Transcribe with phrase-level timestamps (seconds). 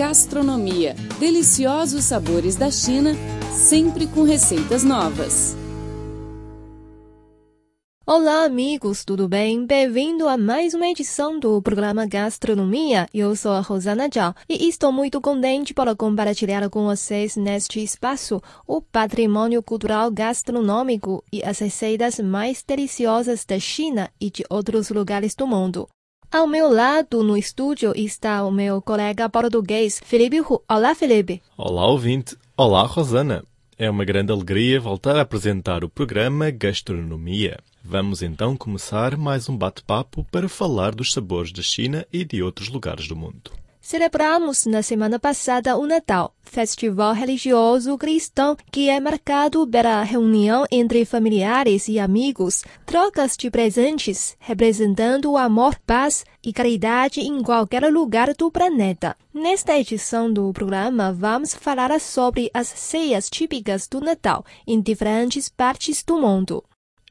[0.00, 0.94] Gastronomia.
[1.18, 3.12] Deliciosos sabores da China,
[3.52, 5.54] sempre com receitas novas.
[8.06, 9.66] Olá, amigos, tudo bem?
[9.66, 13.10] Bem-vindo a mais uma edição do programa Gastronomia.
[13.12, 18.40] Eu sou a Rosana Zhao e estou muito contente para compartilhar com vocês neste espaço
[18.66, 25.34] o patrimônio cultural gastronômico e as receitas mais deliciosas da China e de outros lugares
[25.34, 25.86] do mundo.
[26.32, 30.62] Ao meu lado, no estúdio, está o meu colega português, Felipe Hu.
[30.68, 31.42] Olá, Felipe.
[31.58, 32.36] Olá, ouvinte.
[32.56, 33.44] Olá, Rosana.
[33.76, 37.58] É uma grande alegria voltar a apresentar o programa Gastronomia.
[37.82, 42.68] Vamos então começar mais um bate-papo para falar dos sabores da China e de outros
[42.68, 43.50] lugares do mundo.
[43.90, 51.04] Celebramos na semana passada o Natal, festival religioso cristão que é marcado pela reunião entre
[51.04, 58.32] familiares e amigos, trocas de presentes, representando o amor, paz e caridade em qualquer lugar
[58.34, 59.16] do planeta.
[59.34, 66.04] Nesta edição do programa, vamos falar sobre as ceias típicas do Natal em diferentes partes
[66.04, 66.62] do mundo.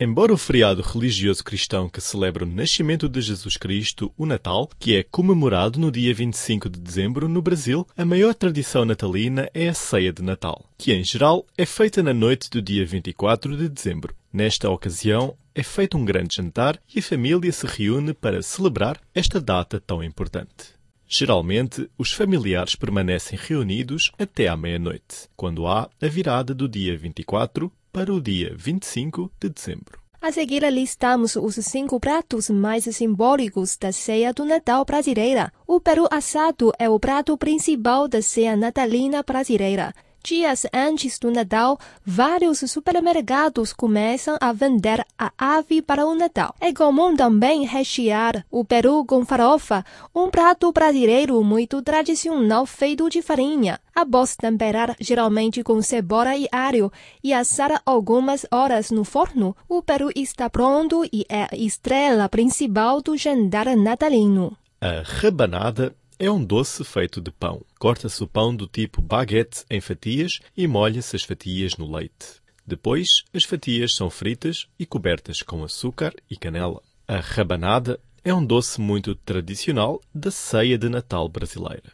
[0.01, 4.95] Embora o feriado religioso cristão que celebra o nascimento de Jesus Cristo, o Natal, que
[4.95, 9.73] é comemorado no dia 25 de dezembro no Brasil, a maior tradição natalina é a
[9.73, 14.15] ceia de Natal, que em geral é feita na noite do dia 24 de dezembro.
[14.31, 19.41] Nesta ocasião, é feito um grande jantar e a família se reúne para celebrar esta
[19.41, 20.79] data tão importante.
[21.11, 27.69] Geralmente, os familiares permanecem reunidos até à meia-noite, quando há a virada do dia 24
[27.91, 29.99] para o dia 25 de dezembro.
[30.21, 35.51] A seguir, listamos os cinco pratos mais simbólicos da ceia do Natal brasileira.
[35.65, 39.93] O peru assado é o prato principal da ceia natalina brasileira.
[40.23, 46.53] Dias antes do Natal, vários supermercados começam a vender a ave para o Natal.
[46.59, 53.21] É comum também rechear o peru com farofa, um prato brasileiro muito tradicional feito de
[53.21, 53.79] farinha.
[53.95, 56.91] Após temperar geralmente com cebola e alho
[57.23, 63.01] e assar algumas horas no forno, o peru está pronto e é a estrela principal
[63.01, 64.55] do jantar natalino.
[64.81, 67.65] A rabanada é um doce feito de pão.
[67.79, 72.41] Corta-se o pão do tipo baguete em fatias e molha-se as fatias no leite.
[72.67, 76.81] Depois, as fatias são fritas e cobertas com açúcar e canela.
[77.07, 81.93] A rabanada é um doce muito tradicional da ceia de Natal brasileira.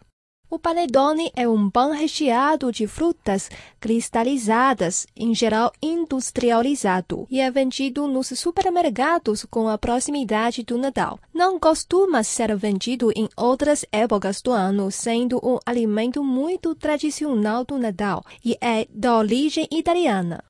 [0.56, 8.08] O panetone é um pão recheado de frutas cristalizadas, em geral industrializado, e é vendido
[8.08, 11.20] nos supermercados com a proximidade do Natal.
[11.34, 17.78] Não costuma ser vendido em outras épocas do ano, sendo um alimento muito tradicional do
[17.78, 20.42] Natal e é de origem italiana.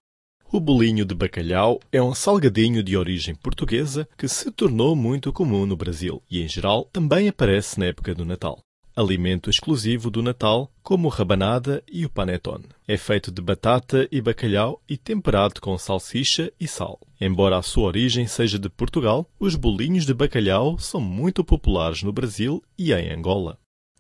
[0.54, 5.66] O bolinho de bacalhau é um salgadinho de origem portuguesa que se tornou muito comum
[5.66, 8.60] no Brasil e, em geral, também aparece na época do Natal
[8.96, 12.66] alimento exclusivo do Natal, como rabanada e o panetone.
[12.88, 17.00] É feito de batata e bacalhau e temperado com salsicha e sal.
[17.20, 22.14] Embora a sua origem seja de Portugal, os bolinhos de bacalhau são muito populares no
[22.14, 23.58] Brasil e em Angola.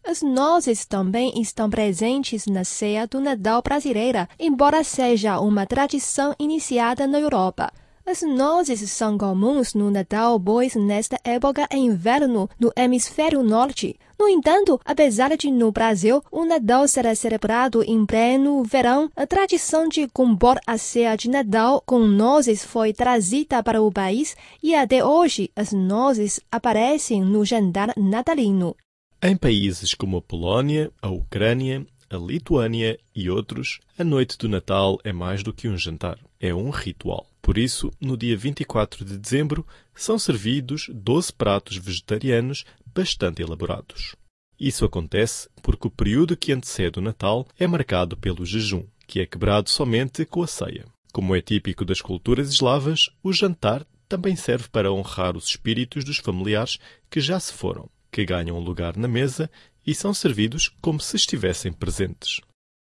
[0.07, 7.07] As nozes também estão presentes na ceia do Natal brasileira, embora seja uma tradição iniciada
[7.07, 7.73] na Europa.
[8.07, 13.95] As nozes são comuns no Natal, pois nesta época é inverno no hemisfério norte.
[14.19, 19.89] No entanto, apesar de no Brasil o Natal ser celebrado em pleno verão, a tradição
[19.89, 25.03] de compor a ceia de Natal com nozes foi trazida para o país e até
[25.03, 28.75] hoje as nozes aparecem no jantar natalino.
[29.19, 34.99] Em países como a Polónia, a Ucrânia, a Lituânia e outros, a noite do Natal
[35.03, 37.27] é mais do que um jantar, é um ritual.
[37.41, 44.15] Por isso, no dia 24 de dezembro, são servidos 12 pratos vegetarianos bastante elaborados.
[44.59, 49.25] Isso acontece porque o período que antecede o Natal é marcado pelo jejum, que é
[49.25, 50.85] quebrado somente com a ceia.
[51.11, 56.17] Como é típico das culturas eslavas, o jantar também serve para honrar os espíritos dos
[56.17, 56.77] familiares
[57.09, 59.51] que já se foram, que ganham lugar na mesa
[59.85, 62.39] e são servidos como se estivessem presentes.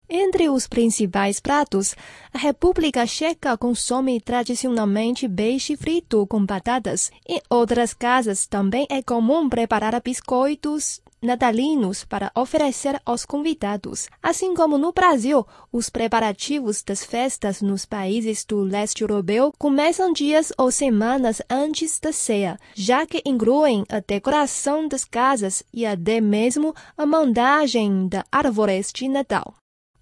[0.09, 1.97] Entre os principais pratos,
[2.33, 7.11] a República Checa consome tradicionalmente peixe frito com batatas.
[7.29, 14.09] Em outras casas também é comum preparar biscoitos natalinos para oferecer aos convidados.
[14.23, 20.53] Assim como no Brasil, os preparativos das festas nos países do leste europeu começam dias
[20.57, 26.75] ou semanas antes da ceia, já que incluem a decoração das casas e até mesmo
[26.97, 29.55] a montagem da árvores de Natal.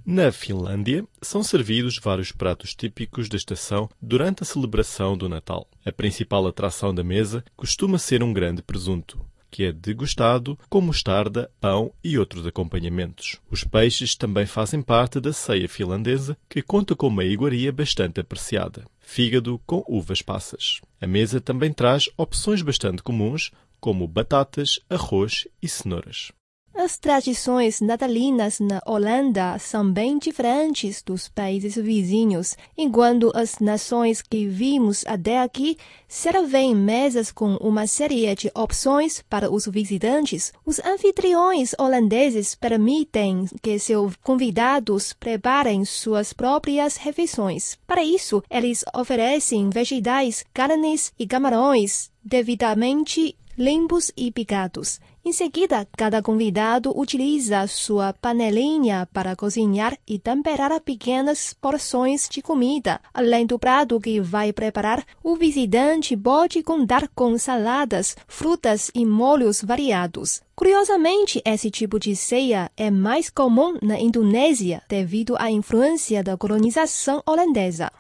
[0.05, 5.69] Na Finlândia, são servidos vários pratos típicos da estação durante a celebração do Natal.
[5.87, 9.25] A principal atração da mesa costuma ser um grande presunto.
[9.53, 13.39] Que é degustado com mostarda, pão e outros acompanhamentos.
[13.51, 18.85] Os peixes também fazem parte da ceia finlandesa, que conta com uma iguaria bastante apreciada.
[18.99, 20.81] Fígado com uvas passas.
[20.99, 26.33] A mesa também traz opções bastante comuns, como batatas, arroz e cenouras.
[26.75, 34.47] As tradições natalinas na Holanda são bem diferentes dos países vizinhos, enquanto as nações que
[34.47, 35.77] vimos até aqui
[36.09, 40.51] servem mesas com uma série de opções para os visitantes.
[40.65, 47.77] Os anfitriões holandeses permitem que seus convidados preparem suas próprias refeições.
[47.87, 54.99] Para isso, eles oferecem vegetais, carnes e camarões devidamente limpos e picados.
[55.25, 63.01] Em seguida, cada convidado utiliza sua panelinha para cozinhar e temperar pequenas porções de comida.
[63.15, 69.63] Além do prato que vai preparar, o visitante pode contar com saladas, frutas e molhos
[69.63, 70.43] variados.
[70.57, 77.23] Curiosamente, esse tipo de ceia é mais comum na Indonésia devido à influência da colonização
[77.25, 77.93] holandesa.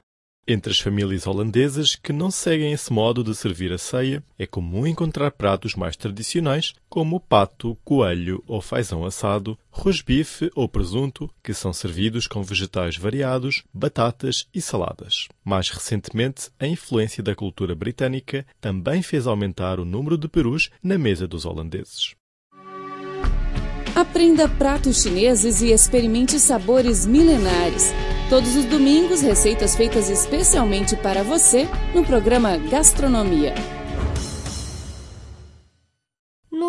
[0.53, 4.87] Entre as famílias holandesas que não seguem esse modo de servir a ceia, é comum
[4.87, 11.73] encontrar pratos mais tradicionais, como pato, coelho ou fazão assado, rosbife ou presunto, que são
[11.73, 15.27] servidos com vegetais variados, batatas e saladas.
[15.43, 20.99] Mais recentemente, a influência da cultura britânica também fez aumentar o número de perus na
[20.99, 22.15] mesa dos holandeses.
[24.03, 27.95] Aprenda pratos chineses e experimente sabores milenares.
[28.29, 33.55] Todos os domingos, receitas feitas especialmente para você no programa Gastronomia.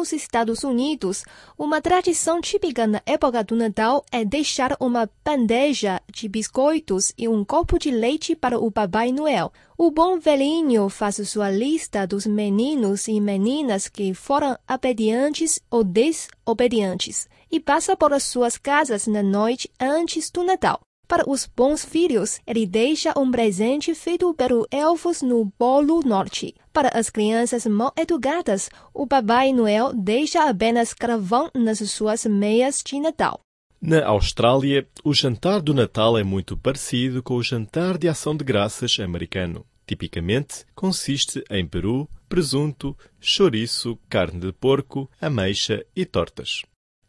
[0.04, 1.24] Nos Estados Unidos,
[1.58, 7.46] uma tradição típica na época do Natal é deixar uma bandeja de biscoitos e um
[7.46, 9.54] copo de leite para o Papai Noel.
[9.78, 17.30] O bom velhinho faz sua lista dos meninos e meninas que foram obedientes ou desobedientes
[17.50, 20.82] e passa por suas casas na noite antes do Natal.
[21.13, 26.56] Para os bons filhos, ele deixa um presente feito pelos elfos no Polo Norte.
[26.74, 33.00] Para as crianças mal educadas, o Papai Noel deixa apenas carvão nas suas meias de
[33.00, 33.42] Natal.
[33.80, 38.44] Na Austrália, o jantar do Natal é muito parecido com o jantar de ação de
[38.44, 39.63] graças americano.
[39.86, 46.63] Tipicamente, consiste em peru, presunto, chouriço, carne de porco, ameixa e tortas.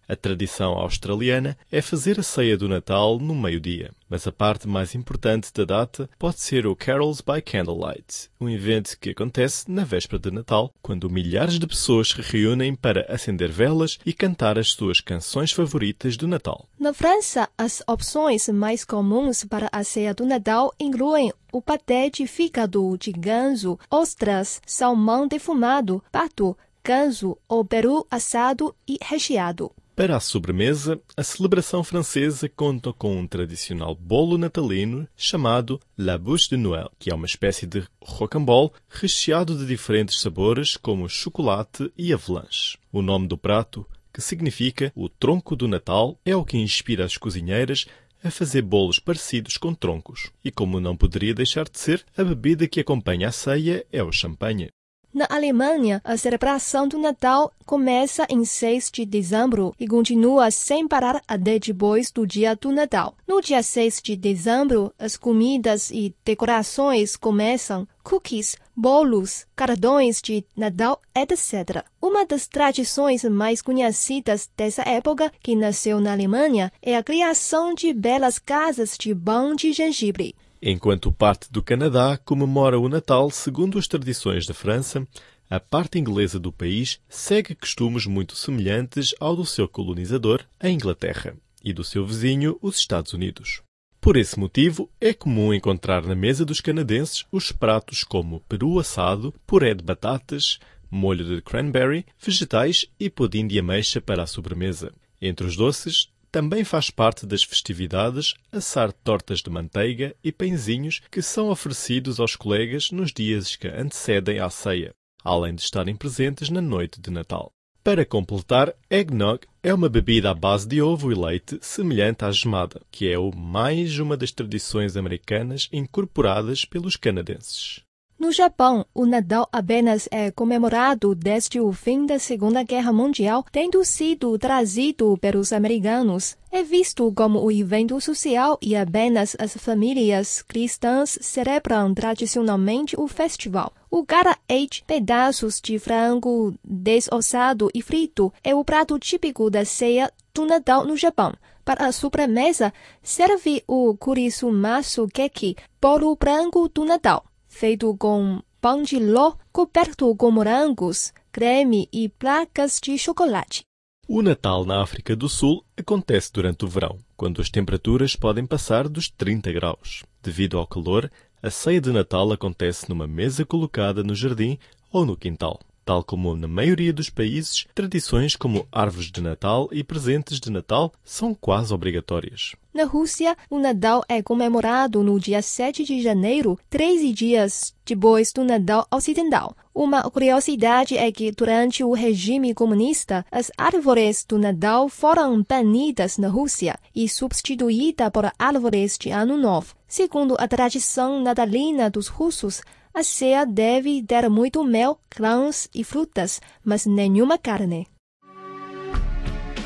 [0.09, 4.95] A tradição australiana é fazer a ceia do Natal no meio-dia, mas a parte mais
[4.95, 10.19] importante da data pode ser o Carols by Candlelight, um evento que acontece na véspera
[10.19, 15.01] de Natal, quando milhares de pessoas se reúnem para acender velas e cantar as suas
[15.01, 16.69] canções favoritas do Natal.
[16.79, 22.27] Na França, as opções mais comuns para a ceia do Natal incluem o paté de
[22.27, 29.73] fígado de ganso, ostras, salmão defumado, pato, ganso ou peru assado e recheado.
[29.97, 36.49] Para a sobremesa, a celebração francesa conta com um tradicional bolo natalino chamado La Bouche
[36.51, 42.13] de Noël, que é uma espécie de rocambole recheado de diferentes sabores como chocolate e
[42.13, 42.77] avalanche.
[42.91, 47.17] O nome do prato, que significa o tronco do Natal, é o que inspira as
[47.17, 47.87] cozinheiras
[48.25, 50.33] a fazer bolos parecidos com troncos.
[50.45, 54.11] E como não poderia deixar de ser, a bebida que acompanha a ceia é o
[54.11, 54.71] champanhe.
[55.15, 61.23] Na Alemanha, a celebração do Natal começa em 6 de dezembro e continua sem parar
[61.29, 63.15] até depois do dia do Natal.
[63.25, 71.01] No dia 6 de dezembro, as comidas e decorações começam cookies, bolos, cartões de Natal,
[71.15, 71.85] etc.
[72.03, 77.95] Uma das tradições mais conhecidas dessa época, que nasceu na Alemanha, é a criação de
[77.95, 80.35] belas casas de pão de gengibre.
[80.67, 85.07] Enquanto parte do Canadá comemora o Natal segundo as tradições da França,
[85.51, 91.37] a parte inglesa do país segue costumes muito semelhantes ao do seu colonizador, a Inglaterra,
[91.63, 93.61] e do seu vizinho, os Estados Unidos.
[94.01, 99.35] Por esse motivo, é comum encontrar na mesa dos canadenses os pratos como peru assado,
[99.47, 100.59] puré de batatas,
[100.91, 104.95] molho de cranberry, vegetais e pudim de ameixa para a sobremesa.
[105.21, 111.23] Entre os doces, também faz parte das festividades assar tortas de manteiga e pãezinhos que
[111.23, 116.61] são oferecidos aos colegas nos dias que antecedem à ceia, além de estarem presentes na
[116.61, 117.53] noite de Natal.
[117.85, 122.83] Para completar, eggnog é uma bebida à base de ovo e leite semelhante à gemada,
[122.91, 127.84] que é mais uma das tradições americanas incorporadas pelos canadenses.
[128.17, 133.85] No Japão, o Natal apenas é comemorado desde o fim da Segunda Guerra Mundial, tendo
[133.85, 136.37] sido trazido pelos americanos.
[136.51, 143.73] É visto como um evento social e apenas as famílias cristãs celebram tradicionalmente o festival.
[143.91, 150.47] O gara-age, pedaços de frango desossado e frito, é o prato típico da ceia do
[150.47, 151.35] Natal no Japão.
[151.65, 158.99] Para a sobremesa, serve o kurisumasu keki, bolo branco do Natal feito com pão de
[158.99, 163.63] ló coberto com morangos, creme e placas de chocolate.
[164.09, 168.89] O Natal na África do Sul acontece durante o verão, quando as temperaturas podem passar
[168.89, 170.03] dos 30 graus.
[170.21, 174.59] Devido ao calor, a ceia de Natal acontece numa mesa colocada no jardim
[174.93, 175.61] ou no quintal.
[175.85, 180.91] Tal como na maioria dos países, tradições como árvores de Natal e presentes de Natal
[181.05, 182.53] são quase obrigatórias.
[182.73, 188.43] Na Rússia, o Natal é comemorado no dia 7 de janeiro, 13 dias depois do
[188.43, 189.55] Natal Ocidental.
[189.75, 196.29] Uma curiosidade é que, durante o regime comunista, as árvores do Natal foram banidas na
[196.29, 199.75] Rússia e substituídas por árvores de Ano Novo.
[199.87, 202.63] Segundo a tradição natalina dos russos,
[202.95, 207.89] a ceia deve ter muito mel, grãos e frutas, mas nenhuma carne.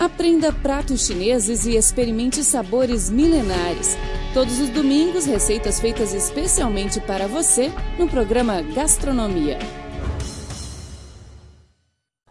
[0.00, 3.96] Aprenda pratos chineses e experimente sabores milenares.
[4.32, 9.58] Todos os domingos, receitas feitas especialmente para você no programa Gastronomia.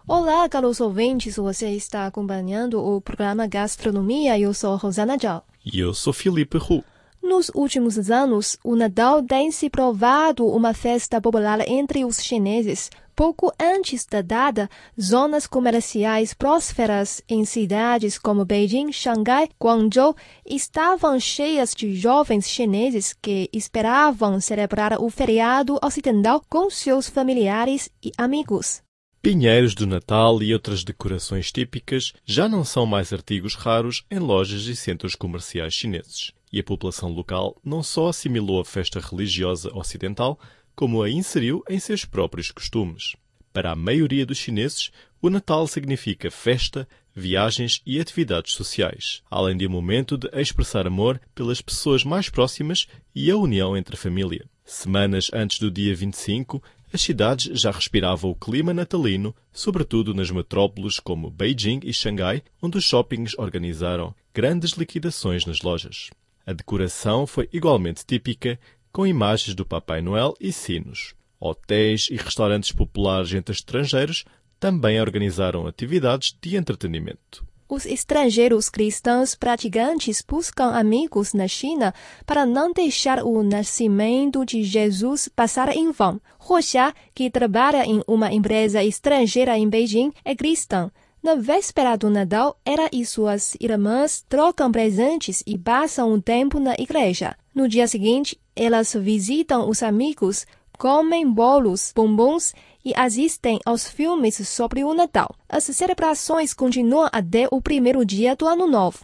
[0.07, 4.39] Olá, caros ouvintes, você está acompanhando o programa Gastronomia.
[4.39, 5.43] Eu sou Rosana Zhao.
[5.65, 6.83] E eu sou Felipe Hu.
[7.27, 12.89] Nos últimos anos, o Natal tem se provado uma festa popular entre os chineses.
[13.13, 14.69] Pouco antes da data,
[14.99, 20.15] zonas comerciais prósperas em cidades como Beijing, Xangai, Guangzhou
[20.45, 28.09] estavam cheias de jovens chineses que esperavam celebrar o feriado ocidental com seus familiares e
[28.17, 28.81] amigos.
[29.21, 34.61] Pinheiros do Natal e outras decorações típicas já não são mais artigos raros em lojas
[34.67, 40.39] e centros comerciais chineses e a população local não só assimilou a festa religiosa ocidental,
[40.75, 43.15] como a inseriu em seus próprios costumes.
[43.51, 49.65] Para a maioria dos chineses, o Natal significa festa, viagens e atividades sociais, além de
[49.65, 54.45] um momento de expressar amor pelas pessoas mais próximas e a união entre a família.
[54.63, 56.61] Semanas antes do dia 25,
[56.93, 62.77] as cidades já respiravam o clima natalino, sobretudo nas metrópoles como Beijing e Xangai, onde
[62.77, 66.11] os shoppings organizaram grandes liquidações nas lojas.
[66.47, 68.57] A decoração foi igualmente típica,
[68.89, 71.13] com imagens do Papai Noel e sinos.
[71.37, 74.23] Hotéis e restaurantes populares entre estrangeiros
[74.57, 77.45] também organizaram atividades de entretenimento.
[77.67, 81.93] Os estrangeiros cristãos praticantes buscam amigos na China
[82.25, 86.21] para não deixar o nascimento de Jesus passar em vão.
[86.39, 90.89] Roxia, que trabalha em uma empresa estrangeira em Beijing, é cristã.
[91.27, 96.73] Na véspera do Natal, ela e suas irmãs trocam presentes e passam um tempo na
[96.79, 97.35] igreja.
[97.53, 102.53] No dia seguinte, elas visitam os amigos, comem bolos, bombons
[102.85, 105.35] e assistem aos filmes sobre o Natal.
[105.49, 108.99] As celebrações continuam até o primeiro dia do Ano Novo.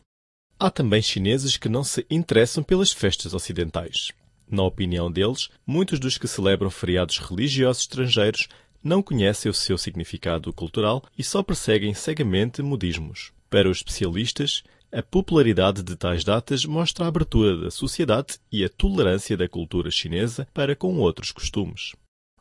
[0.58, 4.14] Há também chineses que não se interessam pelas festas ocidentais.
[4.50, 8.48] Na opinião deles, muitos dos que celebram feriados religiosos estrangeiros
[8.84, 13.32] não conhecem o seu significado cultural e só perseguem cegamente modismos.
[13.50, 18.70] Para os especialistas, a popularidade de tais datas mostra a abertura da sociedade e a
[18.70, 21.94] tolerância da cultura chinesa para com outros costumes.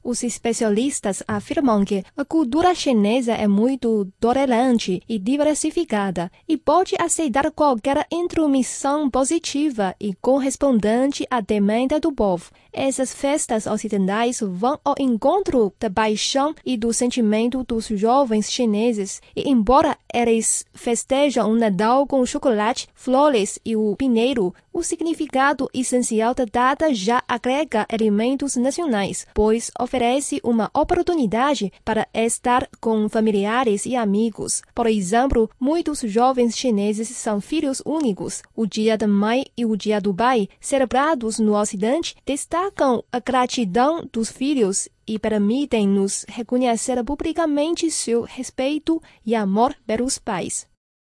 [0.04, 7.48] Os especialistas afirmam que a cultura chinesa é muito tolerante e diversificada e pode aceitar
[7.52, 12.50] qualquer intromissão positiva e correspondente à demanda do povo.
[12.72, 19.48] Essas festas ocidentais vão ao encontro da paixão e do sentimento dos jovens chineses, e
[19.48, 26.44] embora eles festejam o Natal com chocolate, flores e o pinheiro, o significado essencial da
[26.44, 34.62] data já agrega elementos nacionais, pois oferece uma oportunidade para estar com familiares e amigos.
[34.74, 38.42] Por exemplo, muitos jovens chineses são filhos únicos.
[38.56, 44.08] O Dia da Mãe e o Dia do Pai, celebrados no Ocidente, destacam a gratidão
[44.12, 50.71] dos filhos e permitem-nos reconhecer publicamente seu respeito e amor pelos pais.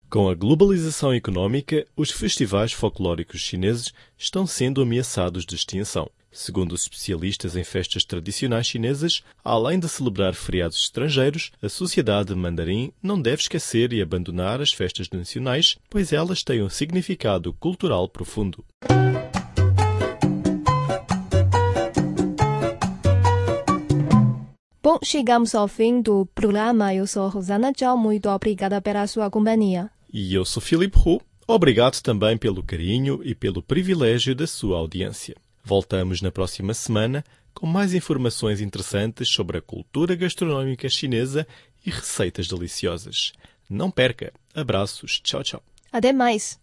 [0.09, 6.09] Com a globalização económica, os festivais folclóricos chineses estão sendo ameaçados de extinção.
[6.31, 12.93] Segundo os especialistas em festas tradicionais chinesas, além de celebrar feriados estrangeiros, a sociedade mandarim
[13.03, 18.65] não deve esquecer e abandonar as festas nacionais, pois elas têm um significado cultural profundo.
[24.97, 26.95] Então, chegamos ao fim do programa.
[26.95, 27.99] Eu sou Rosana Tchau.
[27.99, 29.91] Muito obrigada pela sua companhia.
[30.19, 31.21] E eu sou Filipe Hu.
[31.47, 35.37] Obrigado também pelo carinho e pelo privilégio da sua audiência.
[35.63, 41.47] Voltamos na próxima semana com mais informações interessantes sobre a cultura gastronómica chinesa
[41.85, 43.35] e receitas deliciosas.
[43.69, 44.33] Não perca!
[44.55, 45.21] Abraços.
[45.21, 45.63] Tchau, tchau.
[45.93, 46.59] Até mais.